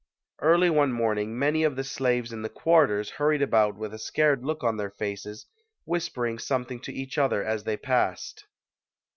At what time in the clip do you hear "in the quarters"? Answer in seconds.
2.33-3.11